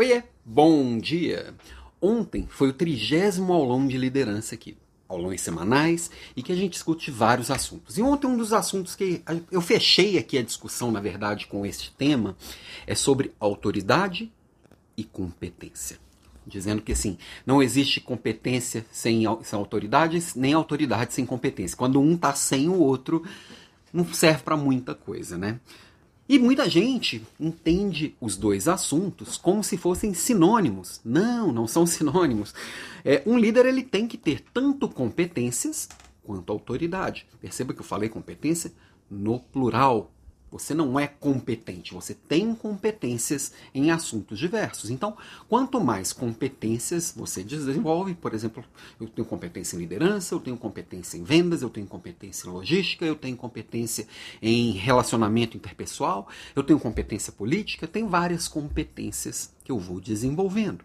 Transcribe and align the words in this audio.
Oiê, 0.00 0.22
bom 0.42 0.96
dia! 0.96 1.54
Ontem 2.00 2.46
foi 2.48 2.70
o 2.70 2.72
trigésimo 2.72 3.52
aulão 3.52 3.86
de 3.86 3.98
liderança 3.98 4.54
aqui, 4.54 4.74
aulões 5.06 5.42
semanais, 5.42 6.10
e 6.34 6.42
que 6.42 6.50
a 6.50 6.56
gente 6.56 6.72
discute 6.72 7.10
vários 7.10 7.50
assuntos. 7.50 7.98
E 7.98 8.02
ontem 8.02 8.26
um 8.26 8.34
dos 8.34 8.54
assuntos 8.54 8.96
que 8.96 9.22
eu 9.52 9.60
fechei 9.60 10.16
aqui 10.16 10.38
a 10.38 10.42
discussão, 10.42 10.90
na 10.90 11.02
verdade, 11.02 11.46
com 11.46 11.66
este 11.66 11.92
tema, 11.92 12.34
é 12.86 12.94
sobre 12.94 13.34
autoridade 13.38 14.32
e 14.96 15.04
competência. 15.04 15.98
Dizendo 16.46 16.80
que 16.80 16.92
assim, 16.92 17.18
não 17.44 17.62
existe 17.62 18.00
competência 18.00 18.86
sem, 18.90 19.24
sem 19.42 19.58
autoridade, 19.58 20.18
nem 20.34 20.54
autoridade 20.54 21.12
sem 21.12 21.26
competência. 21.26 21.76
Quando 21.76 22.00
um 22.00 22.14
está 22.14 22.32
sem 22.34 22.70
o 22.70 22.78
outro, 22.78 23.22
não 23.92 24.10
serve 24.14 24.44
para 24.44 24.56
muita 24.56 24.94
coisa, 24.94 25.36
né? 25.36 25.60
E 26.30 26.38
muita 26.38 26.70
gente 26.70 27.26
entende 27.40 28.14
os 28.20 28.36
dois 28.36 28.68
assuntos 28.68 29.36
como 29.36 29.64
se 29.64 29.76
fossem 29.76 30.14
sinônimos. 30.14 31.00
Não, 31.04 31.50
não 31.50 31.66
são 31.66 31.84
sinônimos. 31.90 32.54
É, 33.04 33.20
um 33.26 33.36
líder 33.36 33.66
ele 33.66 33.82
tem 33.82 34.06
que 34.06 34.16
ter 34.16 34.40
tanto 34.54 34.88
competências 34.88 35.88
quanto 36.22 36.52
autoridade. 36.52 37.26
Perceba 37.40 37.74
que 37.74 37.80
eu 37.80 37.84
falei 37.84 38.08
competência 38.08 38.70
no 39.10 39.40
plural. 39.40 40.12
Você 40.50 40.74
não 40.74 40.98
é 40.98 41.06
competente, 41.06 41.94
você 41.94 42.12
tem 42.12 42.54
competências 42.54 43.52
em 43.72 43.92
assuntos 43.92 44.38
diversos. 44.38 44.90
Então, 44.90 45.16
quanto 45.48 45.80
mais 45.80 46.12
competências 46.12 47.14
você 47.16 47.44
desenvolve, 47.44 48.14
por 48.14 48.34
exemplo, 48.34 48.64
eu 49.00 49.06
tenho 49.06 49.26
competência 49.26 49.76
em 49.76 49.78
liderança, 49.78 50.34
eu 50.34 50.40
tenho 50.40 50.56
competência 50.56 51.16
em 51.16 51.22
vendas, 51.22 51.62
eu 51.62 51.70
tenho 51.70 51.86
competência 51.86 52.48
em 52.48 52.52
logística, 52.52 53.04
eu 53.04 53.14
tenho 53.14 53.36
competência 53.36 54.08
em 54.42 54.72
relacionamento 54.72 55.56
interpessoal, 55.56 56.28
eu 56.56 56.64
tenho 56.64 56.80
competência 56.80 57.32
política, 57.32 57.86
tem 57.86 58.08
várias 58.08 58.48
competências 58.48 59.54
que 59.62 59.70
eu 59.70 59.78
vou 59.78 60.00
desenvolvendo. 60.00 60.84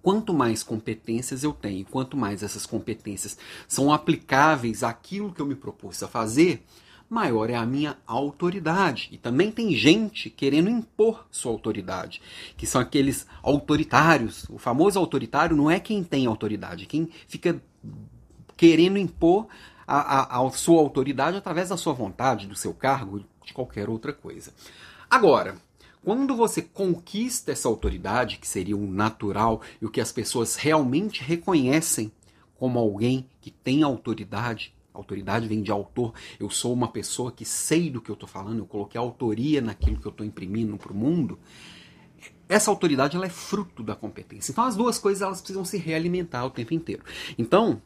Quanto 0.00 0.32
mais 0.32 0.62
competências 0.62 1.42
eu 1.42 1.52
tenho, 1.52 1.84
quanto 1.84 2.16
mais 2.16 2.44
essas 2.44 2.64
competências 2.64 3.36
são 3.66 3.92
aplicáveis 3.92 4.84
àquilo 4.84 5.32
que 5.32 5.42
eu 5.42 5.46
me 5.46 5.56
propus 5.56 6.00
a 6.00 6.06
fazer, 6.06 6.64
maior 7.08 7.50
é 7.50 7.54
a 7.54 7.66
minha 7.66 7.96
autoridade. 8.06 9.08
E 9.12 9.18
também 9.18 9.50
tem 9.50 9.74
gente 9.74 10.28
querendo 10.28 10.68
impor 10.68 11.26
sua 11.30 11.52
autoridade, 11.52 12.20
que 12.56 12.66
são 12.66 12.80
aqueles 12.80 13.26
autoritários. 13.42 14.44
O 14.48 14.58
famoso 14.58 14.98
autoritário 14.98 15.56
não 15.56 15.70
é 15.70 15.78
quem 15.78 16.02
tem 16.02 16.26
autoridade, 16.26 16.84
é 16.84 16.86
quem 16.86 17.08
fica 17.28 17.62
querendo 18.56 18.98
impor 18.98 19.46
a, 19.86 20.38
a, 20.38 20.46
a 20.46 20.50
sua 20.50 20.80
autoridade 20.80 21.36
através 21.36 21.68
da 21.68 21.76
sua 21.76 21.92
vontade, 21.92 22.46
do 22.46 22.56
seu 22.56 22.74
cargo, 22.74 23.24
de 23.44 23.52
qualquer 23.52 23.88
outra 23.88 24.12
coisa. 24.12 24.52
Agora, 25.08 25.56
quando 26.04 26.34
você 26.36 26.62
conquista 26.62 27.52
essa 27.52 27.68
autoridade, 27.68 28.38
que 28.38 28.46
seria 28.46 28.76
o 28.76 28.86
natural 28.86 29.60
e 29.80 29.86
o 29.86 29.90
que 29.90 30.00
as 30.00 30.12
pessoas 30.12 30.56
realmente 30.56 31.22
reconhecem 31.22 32.12
como 32.58 32.78
alguém 32.78 33.28
que 33.40 33.50
tem 33.50 33.82
autoridade, 33.82 34.72
Autoridade 34.96 35.48
vem 35.48 35.62
de 35.62 35.70
autor. 35.70 36.14
Eu 36.38 36.50
sou 36.50 36.72
uma 36.72 36.88
pessoa 36.88 37.30
que 37.30 37.44
sei 37.44 37.90
do 37.90 38.00
que 38.00 38.10
eu 38.10 38.14
estou 38.14 38.28
falando, 38.28 38.58
eu 38.58 38.66
coloquei 38.66 38.98
autoria 38.98 39.60
naquilo 39.60 39.98
que 40.00 40.06
eu 40.06 40.10
estou 40.10 40.26
imprimindo 40.26 40.76
para 40.76 40.92
o 40.92 40.96
mundo. 40.96 41.38
Essa 42.48 42.70
autoridade 42.70 43.16
ela 43.16 43.26
é 43.26 43.30
fruto 43.30 43.82
da 43.82 43.94
competência. 43.94 44.52
Então 44.52 44.64
as 44.64 44.76
duas 44.76 44.98
coisas 44.98 45.22
elas 45.22 45.40
precisam 45.40 45.64
se 45.64 45.76
realimentar 45.76 46.44
o 46.46 46.50
tempo 46.50 46.74
inteiro. 46.74 47.02
Então, 47.36 47.82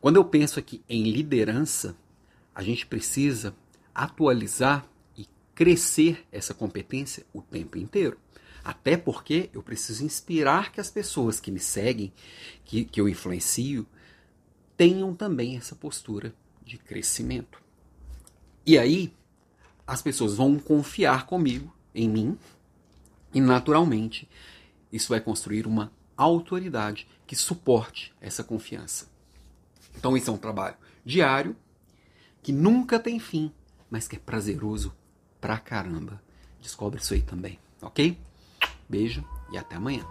quando 0.00 0.16
eu 0.16 0.24
penso 0.24 0.58
aqui 0.58 0.82
em 0.88 1.10
liderança, 1.10 1.96
a 2.54 2.62
gente 2.62 2.86
precisa 2.86 3.54
atualizar 3.94 4.86
e 5.16 5.26
crescer 5.54 6.26
essa 6.32 6.54
competência 6.54 7.24
o 7.32 7.42
tempo 7.42 7.76
inteiro. 7.76 8.16
Até 8.64 8.96
porque 8.96 9.50
eu 9.52 9.62
preciso 9.62 10.04
inspirar 10.04 10.72
que 10.72 10.80
as 10.80 10.90
pessoas 10.90 11.40
que 11.40 11.50
me 11.50 11.60
seguem, 11.60 12.12
que, 12.64 12.84
que 12.84 13.00
eu 13.00 13.08
influencio, 13.08 13.86
tenham 14.76 15.14
também 15.14 15.56
essa 15.56 15.74
postura 15.74 16.34
de 16.70 16.78
crescimento. 16.78 17.60
E 18.64 18.78
aí, 18.78 19.12
as 19.84 20.00
pessoas 20.00 20.36
vão 20.36 20.58
confiar 20.58 21.26
comigo, 21.26 21.74
em 21.92 22.08
mim, 22.08 22.38
e 23.34 23.40
naturalmente, 23.40 24.28
isso 24.92 25.08
vai 25.08 25.20
construir 25.20 25.66
uma 25.66 25.90
autoridade 26.16 27.08
que 27.26 27.34
suporte 27.34 28.14
essa 28.20 28.44
confiança. 28.44 29.08
Então, 29.96 30.16
isso 30.16 30.30
é 30.30 30.32
um 30.32 30.38
trabalho 30.38 30.76
diário, 31.04 31.56
que 32.40 32.52
nunca 32.52 33.00
tem 33.00 33.18
fim, 33.18 33.52
mas 33.90 34.06
que 34.06 34.14
é 34.14 34.18
prazeroso 34.18 34.94
pra 35.40 35.58
caramba. 35.58 36.22
Descobre 36.62 37.00
isso 37.00 37.14
aí 37.14 37.22
também, 37.22 37.58
ok? 37.82 38.16
Beijo 38.88 39.24
e 39.50 39.58
até 39.58 39.74
amanhã. 39.74 40.06